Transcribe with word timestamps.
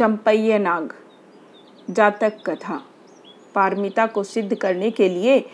चंपैय 0.00 0.58
नाग। 0.58 0.92
जातक 1.90 2.32
कथा। 2.46 2.82
पारमिता 3.54 4.06
को 4.06 4.22
सिद्ध 4.22 4.54
करने 4.54 4.90
के 4.90 5.08
लिए 5.08 5.44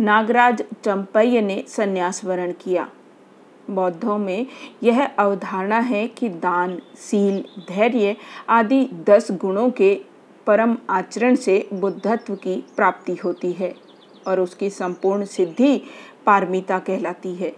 नागराज 0.00 0.62
चंपैय 0.84 1.40
ने 1.40 1.64
संन्यास 1.68 2.24
वरण 2.24 2.52
किया। 2.52 2.90
बौद्धों 3.70 4.18
में 4.18 4.46
यह 4.82 5.06
अवधारणा 5.06 5.78
है 5.78 6.08
कि 6.08 6.28
दान, 6.28 6.82
सील, 6.96 7.44
धैर्य 7.68 8.16
आदि 8.48 8.88
दस 8.92 9.28
गुणों 9.32 9.70
के 9.70 10.00
परम 10.46 10.76
आचरण 10.90 11.34
से 11.34 11.68
बुद्धत्व 11.72 12.34
की 12.34 12.64
प्राप्ति 12.76 13.14
होती 13.14 13.52
है 13.52 13.74
और 14.26 14.40
उसकी 14.40 14.70
संपूर्ण 14.70 15.24
सिद्धि 15.24 15.82
पारमिता 16.26 16.78
कहलाती 16.78 17.34
है। 17.34 17.56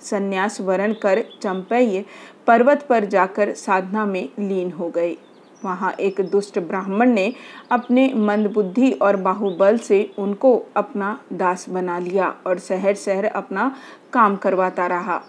संन्यास 0.00 0.60
वरण 0.60 0.92
कर 0.92 1.24
चंपैय 1.42 2.04
पर्वत 2.46 2.86
पर 2.88 3.04
जाकर 3.04 3.54
साधना 3.54 4.06
में 4.06 4.28
लीन 4.38 4.72
हो 4.72 4.90
गए। 4.90 5.16
वहाँ 5.64 5.92
एक 5.92 6.20
दुष्ट 6.20 6.58
ब्राह्मण 6.58 7.10
ने 7.10 7.32
अपने 7.70 8.12
मंदबुद्धि 8.14 8.90
और 8.92 9.16
बाहुबल 9.16 9.78
से 9.78 10.10
उनको 10.18 10.66
अपना 10.76 11.20
दास 11.32 11.68
बना 11.68 11.98
लिया 11.98 12.34
और 12.46 12.58
शहर 12.58 12.94
शहर 12.94 13.24
अपना 13.24 13.76
काम 14.12 14.36
करवाता 14.36 14.86
रहा। 14.86 15.22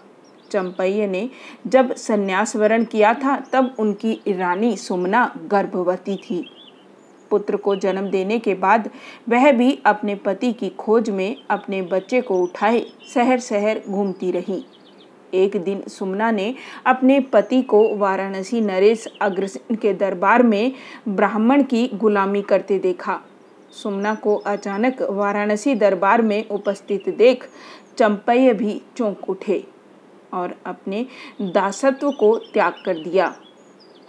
चंपैय 0.50 1.06
ने 1.06 1.30
जब 1.66 1.94
संन्यास 1.94 2.56
वरण 2.56 2.84
किया 2.84 3.14
था, 3.14 3.36
तब 3.36 3.74
उनकी 3.78 4.20
रानी 4.28 4.76
सुमना 4.76 5.34
गर्भवती 5.46 6.16
थी। 6.16 6.44
पुत्र 7.30 7.56
को 7.56 7.76
जन्म 7.76 8.10
देने 8.10 8.38
के 8.38 8.54
बाद 8.54 8.90
वह 9.28 9.52
भी 9.52 9.78
अपने 9.86 10.14
पति 10.14 10.52
की 10.52 10.68
खोज 10.68 11.10
में 11.10 11.36
अपने 11.50 11.82
बच्चे 11.82 12.20
को 12.20 12.42
उठाए 12.42 12.86
शहर 13.14 13.40
शहर 13.40 13.82
घूमती 13.88 14.30
रही। 14.30 14.64
एक 15.34 15.56
दिन 15.56 15.82
सुमना 15.88 16.30
ने 16.30 16.54
अपने 16.86 17.18
पति 17.32 17.62
को 17.62 17.82
वाराणसी 17.96 18.60
नरेश 18.60 19.06
अग्रसेन 19.22 19.76
के 19.76 19.92
दरबार 19.94 20.42
में 20.42 20.72
ब्राह्मण 21.08 21.62
की 21.62 21.86
गुलामी 21.94 22.42
करते 22.42 22.78
देखा। 22.78 23.20
सुमना 23.72 24.14
को 24.14 24.36
अचानक 24.36 25.02
वाराणसी 25.02 25.74
दरबार 25.74 26.22
में 26.22 26.48
उपस्थित 26.48 27.08
देख 27.08 27.48
चंपैय 27.98 28.52
भी 28.54 28.80
चौंक 28.96 29.28
उठे 29.30 29.64
और 30.32 30.54
अपने 30.66 31.06
दासत्व 31.42 32.10
को 32.10 32.36
त्याग 32.52 32.82
कर 32.84 33.02
दिया। 33.04 33.34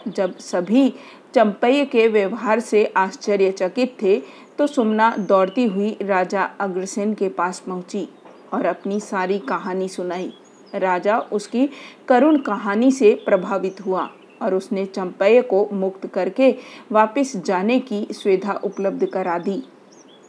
जब 0.08 0.38
सभी 0.39 0.94
चंपैय 1.33 1.83
के 1.86 2.08
व्यवहार 2.08 2.59
से 2.59 2.86
आश्चर्यचकित 2.97 3.95
थे 4.02 4.19
तो 4.58 4.67
सुमना 4.67 5.16
दौड़ती 5.19 5.66
हुई 5.66 5.95
राजा 6.02 6.44
अग्रसेन 6.59 7.14
के 7.14 7.30
पास 7.30 7.59
पहुँची 7.59 8.08
और 8.53 8.66
अपनी 8.66 8.99
सारी 8.99 9.38
कहानी 9.39 9.88
सुनाई। 9.88 10.31
राजा 10.73 11.19
उसकी 11.31 11.69
करुण 12.08 12.38
कहानी 12.38 12.91
से 12.91 13.14
प्रभावित 13.25 13.86
हुआ 13.86 14.09
और 14.41 14.55
उसने 14.55 14.86
चंपैय 14.86 15.41
को 15.41 15.67
मुक्त 15.73 16.08
करके 16.08 16.55
वापस 16.91 17.36
जाने 17.38 17.80
की 17.80 18.08
सुविधा 18.11 18.53
उपलब्ध 18.64 19.05
करा 19.05 19.38
दी। 19.38 19.61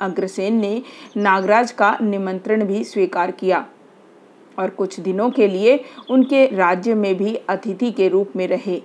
अग्रसेन 0.01 0.55
ने 0.55 0.83
नागराज 1.17 1.73
का 1.73 1.97
निमंत्रण 2.03 2.65
भी 2.65 2.85
स्वीकार 2.85 3.31
किया 3.31 3.67
और 4.59 4.71
कुछ 4.71 4.99
दिनों 5.01 5.31
के 5.31 5.49
लिए 5.49 5.85
उनके 6.11 6.47
राज्य 6.47 6.95
में 6.95 7.15
भी 7.17 7.35
अतिथि 7.49 7.91
के 7.91 8.09
रूप 8.09 8.33
में 8.37 8.47
रहे। 8.49 8.81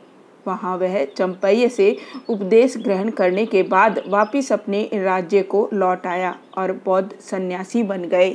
वहाँ 0.47 0.75
वह 0.77 1.03
चंपैय 1.05 1.67
से 1.69 1.95
उपदेश 2.29 2.77
ग्रहण 2.77 3.09
करने 3.09 3.45
के 3.45 3.63
बाद 3.63 4.01
वापस 4.07 4.51
अपने 4.51 4.89
राज्य 4.93 5.41
को 5.43 5.69
लौट 5.73 6.05
आया 6.07 6.37
और 6.57 6.71
बौद्ध 6.85 7.09
सन्यासी 7.21 7.83
बन 7.83 8.03
गए। 8.03 8.29